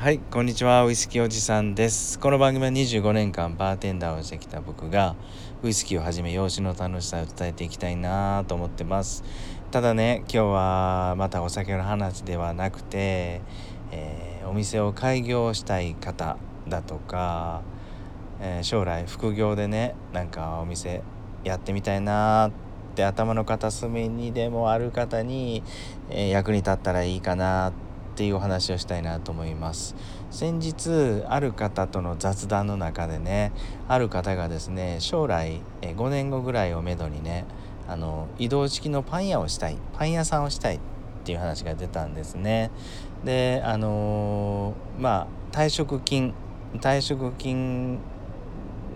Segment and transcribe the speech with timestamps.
[0.00, 0.86] はいこんにちは。
[0.86, 2.18] ウイスキーおじさんです。
[2.18, 5.14] この番組は25年間バーテンダーをしてきた僕が
[5.62, 9.22] ウイスキーをはじめ養子の楽しさを伝えていきたいなと思ってます。
[9.70, 13.42] ただね今日はまたお酒の話ではなくて、
[13.90, 17.60] えー、お店を開業したい方だとか、
[18.40, 21.02] えー、将来副業でねなんかお店
[21.44, 22.52] やってみたいなっ
[22.94, 25.62] て頭の片隅にでもある方に、
[26.08, 29.94] えー、役に立ったらいいかなってっていうお話をしたいなと思います。
[30.30, 33.52] 先日ある方との雑談の中でね
[33.88, 37.44] ある方がですね将来5年後ぐらいをめどにね
[37.88, 40.80] あの移動式のパン屋をしたいパン屋さんをしたいっ
[41.24, 42.70] ていう話が出たんですね。
[43.24, 46.34] であのまあ退職金
[46.74, 47.98] 退職金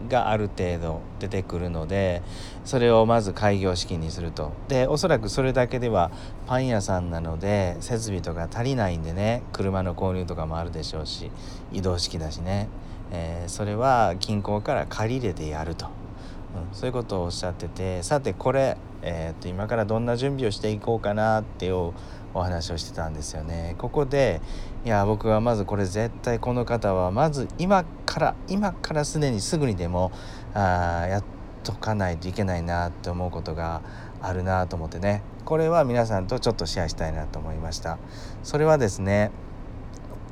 [0.08, 2.22] がある程度出てくるので
[2.64, 4.52] それをまず開業資金にすると。
[4.68, 6.10] でおそらくそれだけでは
[6.46, 11.30] パン屋さんなので設備とか足りないんでね車の購入とかもあるでしょうし
[11.72, 12.68] 移動式だしね、
[13.10, 18.02] えー、それは銀行から借り入れてやると、うん、そういうことをおっしゃってて。
[18.02, 21.92] さてこれ、えー、っと今からどんな準備をしていこうかなっていう
[22.34, 23.76] お話をしてたんですよね。
[23.78, 24.40] ここで
[24.84, 30.12] いや僕はまずこれ絶対この方はまず今から今からすでにすぐにでも
[30.52, 31.24] あやっ
[31.62, 33.80] とかないといけないなって思うことが
[34.20, 37.98] あるなと思ってねこれは皆さんとちょっとシェアしたいなと思いました。
[38.42, 39.30] それはですね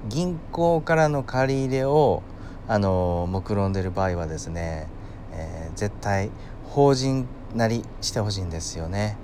[0.09, 2.23] 銀行からの借り入れを
[2.69, 4.89] あの目論んでる場合はですね、
[5.33, 6.31] えー、絶対
[6.71, 9.17] 法人なりしてほしいんですよね。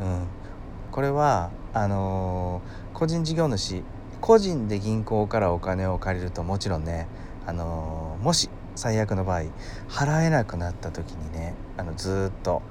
[0.00, 0.26] うん、
[0.92, 3.82] これはあのー、個人事業主
[4.22, 7.06] 個人で銀行からお金を借りるともちろんね、
[7.46, 9.42] あのー、もし最悪の場合
[9.86, 12.62] 払えなくなった時にねあのずっと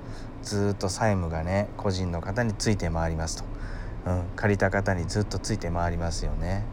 [0.41, 3.43] ずっと債務がね個人の方について回りますと、
[4.07, 6.63] うん、借りた方にずっとついて回りますよね。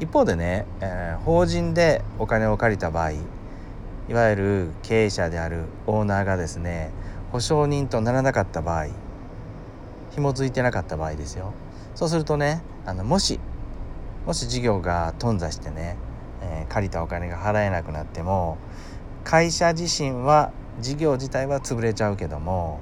[0.00, 3.16] 一方でね、えー、法人でお金を借りた場合い
[4.10, 6.90] わゆる経営者であるオーナーがですね
[7.32, 8.88] 保証人とならなかった場合
[10.10, 11.54] 紐づいてなかった場合ですよ
[11.94, 13.40] そうするとねあのもし
[14.26, 15.96] もし事業が頓挫してね、
[16.42, 18.58] えー、借りたお金が払えなくなっても
[19.24, 22.80] 会社自身は事業自体は潰れちゃうけども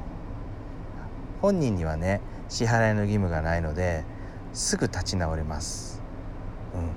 [1.41, 4.05] 本人にはね支払いの義務がないので
[4.53, 6.03] すぐ立ち直れます。
[6.75, 6.91] うん、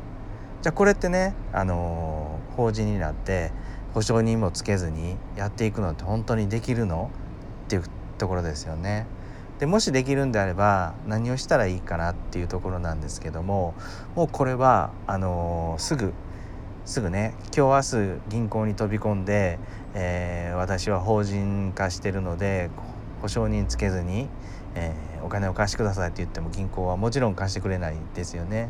[0.62, 3.52] じゃあこれってね、あのー、法人になって
[3.94, 7.12] 保証人もつけずにやっていくのって本当にできるの？
[7.66, 7.84] っていう
[8.18, 9.06] ところですよね。
[9.62, 13.76] でもしできるんであれば何をしたらいいかなっていうところなんですけども
[14.16, 16.16] もうこれはあのー、すぐ
[16.84, 19.60] すぐね今日明日銀行に飛び込んで、
[19.94, 22.72] えー、私は法人化してるので
[23.22, 24.30] 保証人つけずに、
[24.74, 28.70] えー、お金を貸してくださいって言っても銀行はもちろん貸してくれないですよね。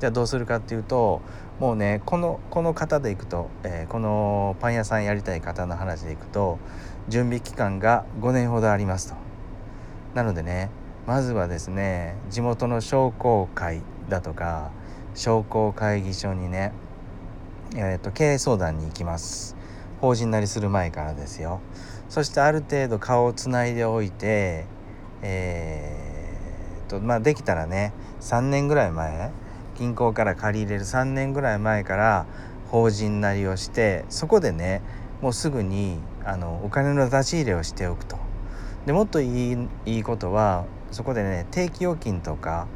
[0.00, 1.22] じゃあどうするかっていうと
[1.60, 6.58] もうねこのこの方でいくと、えー、このパン屋さんやりたい方の話でいくと
[7.06, 9.33] 準備期間が5年ほどありますと。
[10.14, 10.70] なのでね
[11.06, 14.70] まずはですね地元の商工会だとか
[15.14, 16.72] 商工会議所にね、
[17.76, 19.56] えーと、経営相談に行きます。
[20.00, 21.60] 法人なりする前からですよ。
[22.08, 24.66] そしてある程度顔をつないでおいて
[25.22, 29.32] えーとまあできたらね3年ぐらい前
[29.76, 32.26] 銀行から借り入れる3年ぐらい前から
[32.70, 34.82] 法人なりをしてそこでね
[35.20, 38.23] もうすぐにあのお金の出し入れをしておくと。
[38.86, 42.66] でもっといいいいことはそこでね定期預金とか、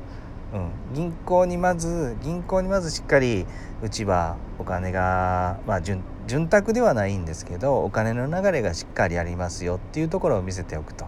[0.55, 3.47] うん、銀行にまず銀行にまずしっかり
[3.83, 6.03] うちはお金が、まあ、潤
[6.51, 11.07] 沢ではないんですけどお金の流れがしっかりありますよっていうところを見せておくと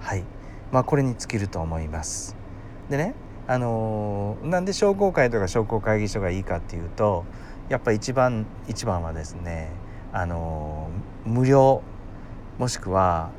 [0.00, 0.24] はい
[0.72, 2.36] まあこれに尽きると思います。
[2.90, 3.14] でね
[3.46, 7.24] あのー、なんで商工会とか商工会議所がいいかっていうと
[7.70, 9.70] やっぱ一番一番はですね
[10.12, 11.82] あのー、無料
[12.58, 13.30] もしくは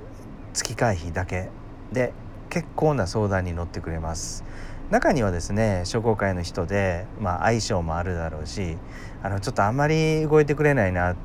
[0.59, 1.47] 月会費だけ
[1.93, 2.11] で
[2.49, 4.43] 結構な相談に乗ってくれます
[4.91, 8.77] 中にはですね商工会の人で、まあ、相性もあるだろうし
[9.23, 11.15] あのちょっとあんまり動いてくれないなっ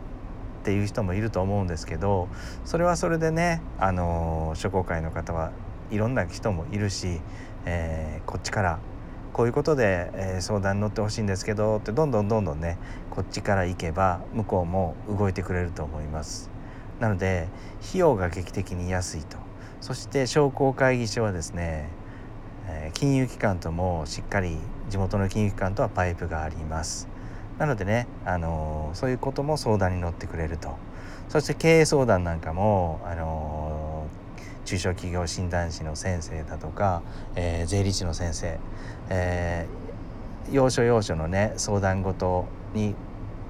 [0.62, 2.28] ていう人もいると思うんですけど
[2.64, 5.50] それはそれでねあの商工会の方は
[5.90, 7.20] いろんな人もいるし、
[7.64, 8.78] えー、こっちから
[9.32, 12.78] こういうことで、え、相談に乗ってほしいんですけどってどんどんどんどんね
[13.10, 16.53] こっちから行けば向こうも動いてくれると思います。
[17.00, 17.48] なので
[17.86, 19.36] 費用が劇的に安いと。
[19.80, 21.88] そして商工会議所はですね
[22.94, 24.56] 金融機関ともしっかり
[24.88, 27.08] 地元の金融機関とはパイプがあります。
[27.58, 30.76] なのでね、あのそういうことも相談に乗ってくれると。
[31.28, 34.06] そして経営相談なんかも、あの
[34.64, 37.02] 中小企業診断士の先生だとか、
[37.36, 38.58] えー、税理士の先生、
[39.10, 39.84] えー
[40.50, 42.94] 要所要所のね相談事に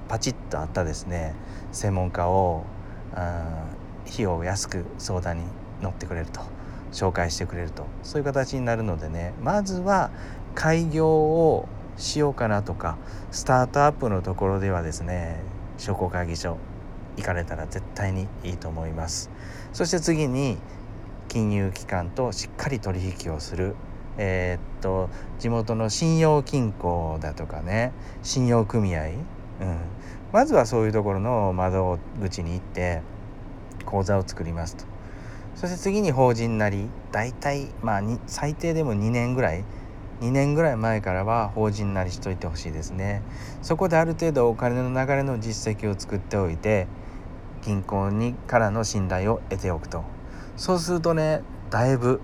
[0.09, 1.35] パチッとあったですね
[1.73, 2.65] 専門家を
[3.15, 5.45] 費用を安く相談に
[5.81, 6.41] 乗ってくれると
[6.93, 9.35] 紹介してくれるとそういう形になるのでね。
[9.43, 10.11] まずは
[10.55, 12.97] 開業をしようかなとか
[13.31, 15.41] スタートアップのところではですね
[15.79, 16.59] 商工会議所
[17.17, 19.31] 行かれたら絶対にいいと思います。
[19.73, 20.59] そして次に
[21.29, 23.75] 金融機関としっかり取引をする。
[24.17, 25.11] えー、っと
[25.41, 29.15] 地元の信用金庫だとかね信用組合、うん、
[30.35, 33.03] まずはそういうところの窓口に行って
[33.87, 34.85] 口座を作りますと。
[35.55, 39.65] そして次に法人なり大体まあ最低でも2年ぐらい
[40.23, 43.23] 2年ぐらい前からは法人なりしといてほしいですね。
[43.63, 46.89] そこである程度お金の流れの実績を作っておいて
[47.63, 50.03] 銀行にからの信頼を得ておくと。
[50.57, 52.21] そうするとねだいぶ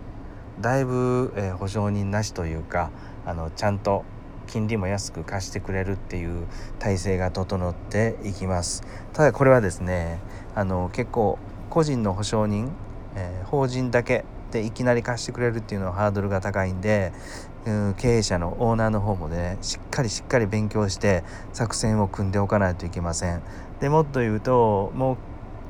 [0.60, 2.90] だいぶ、えー、保証人なしというか
[3.24, 4.04] あのちゃんと
[4.50, 6.46] 金利も安く貸してくれるっていう
[6.80, 8.82] 体制が整っていきます。
[9.12, 10.18] ただこれはですね
[10.56, 11.38] あの結構
[11.70, 12.72] 個人の保証人、
[13.14, 17.12] えー、法人だけでいきなり貸してくれるっていうのはハードルが高いんで、
[17.64, 23.42] うん、経営者のオーナーの方もねしっかりしっかり勉強して作戦を組んでおかないといけません。
[23.80, 25.16] でもっと言うともう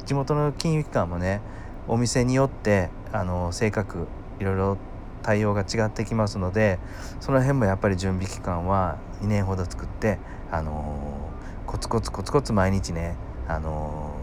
[0.07, 1.43] 地元の金融機関もね
[1.87, 4.07] お店によってあの性格
[4.41, 4.79] いろいろ
[5.23, 6.79] 対応が違ってきますので
[7.21, 10.19] その辺もやっぱり準備期間は2年ほど作って
[10.51, 11.31] あの
[11.67, 14.15] コツコツコツコツ毎日ねあの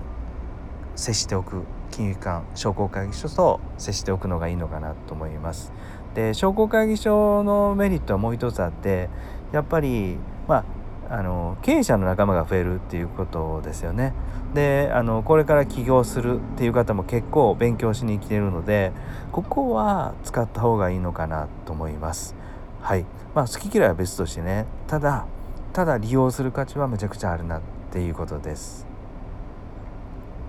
[0.95, 5.71] 接しておく金融機関商工会議所と接しておくのがいいのかなと思います。
[6.15, 9.09] で商工会議所のメリットはもう一つあって
[9.51, 10.17] やっぱり
[10.47, 10.65] まあ
[11.09, 14.13] あの経営者の仲間が増えるっていうことですよね。
[14.53, 18.91] であのこれから起業するっていう方も結構勉強しに来てるので
[19.31, 22.35] ここは使った方がいいのかなと思います。
[22.81, 23.05] はい
[23.35, 25.25] まあ、好き嫌いは別としてねただ
[25.73, 27.61] ただ利用する価値はめちゃくちゃあるなっ
[27.91, 28.87] ていうことです。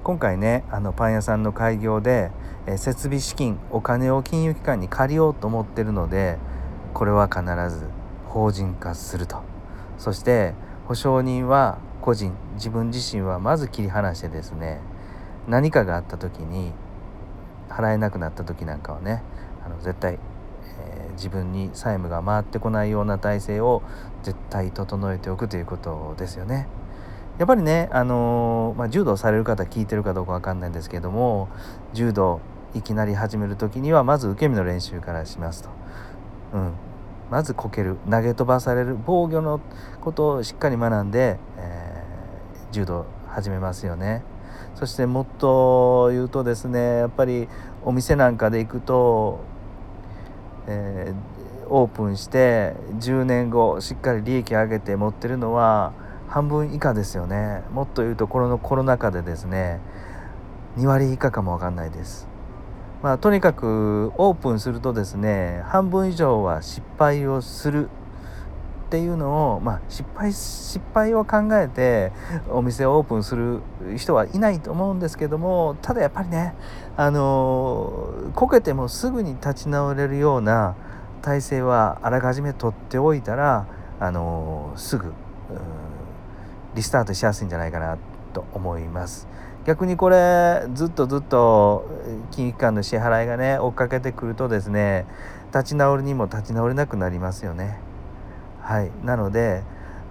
[0.04, 2.30] 今回ねあのパン屋さんの開業で、
[2.66, 6.38] え設備資金お金を金融機関に借りようと思ってるので
[6.94, 7.84] これは必ず
[8.26, 9.42] 法人化すると
[9.98, 10.54] そして
[10.86, 14.80] 保証人は個人自分自身はまず切り離してですね
[15.46, 16.72] 何かがあった時に
[17.68, 19.22] 払えなくなった時なんかはね
[19.64, 23.82] あの絶対、えー、自分に債務が回ってこないような体制を
[24.22, 26.66] 絶対整えておくということですよね。
[27.38, 31.48] やっぱりね、あのー、まあ、柔道される方聞いてるかどうか分かんないんですけども
[31.92, 32.40] 柔道
[32.74, 35.68] いきなり始める時にはまず受け身の練習からしますと。
[36.52, 36.72] うん、
[37.30, 39.60] まずこける投げ飛ばされる防御の
[40.00, 44.22] ことをしっかり学んで、えー、柔道始めますよね。
[44.74, 47.48] そしてもっと言うとですねやっぱり
[47.84, 49.40] お店なんかで行くと、
[50.66, 55.92] えー、オープンして10年後しっかり利益上げて持ってるのは
[56.28, 59.80] 半分以下ですよねもっと言うとこのコロナ禍でですね
[60.76, 62.28] 2割以下かも分かんないです。
[63.02, 67.88] まあ、とにかくオープンするとですね半分以上は失敗をする
[68.88, 72.10] っていうのを、まあ、失敗失敗を考えて
[72.48, 73.60] お店をオープンする
[73.96, 76.54] 人はいないと思うんですけどもただやっぱりね
[76.96, 80.74] あのこけてもすぐに立ち直れるような
[81.22, 83.66] 体制はあらかじめ取っておいたら
[84.00, 85.12] あのすぐ
[86.74, 87.98] リスタートしやすいんじゃないかな
[88.32, 89.28] と思います。
[89.68, 91.86] 逆にこれずっとずっと
[92.30, 95.04] 金融機関の支払いがね追っかけてくるとですね
[95.48, 97.78] 立ち直りにも立ち直れなくなりますよね。
[98.62, 98.90] はい。
[99.04, 99.62] なので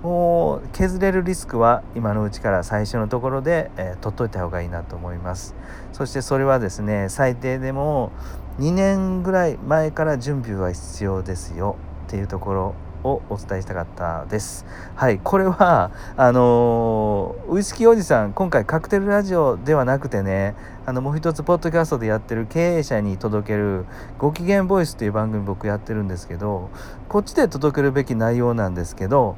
[0.03, 5.55] もう削れるリスクは今のうちから最初のところで、えー、取っといた方がいいなと思います。
[5.91, 8.11] そしてそれはですね最低でも
[8.59, 12.75] 2年ぐらい前から準備は必要ですよっていうところ。
[13.03, 14.65] をお伝えしたかったです。
[14.95, 23.85] はい、これはあのウイスキーおじさん今回カクテルラジオではなくてねあのもう一つポッドキャストでやってる経営者に届ける
[24.17, 26.69] ご機嫌ボイスという番組僕やってるんですけど
[27.09, 29.35] こっちで届けるべき内容なんですけど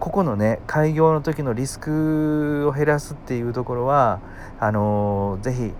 [0.00, 4.20] ここのね開業の時のリスクを減らすっていうところは
[4.60, 5.72] あのー、ぜひ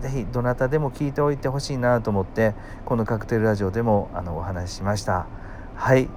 [0.00, 2.54] ぜひどなたでも聞いておいてほしいなと思って
[2.84, 5.26] このカクテルラジオでもあのお話ししました
[5.74, 6.08] はい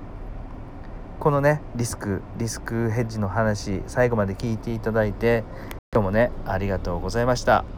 [1.20, 5.44] このねリスクリスクヘッジの話最後まで聞いていただいて
[5.92, 7.77] 今日もねありがとうございました。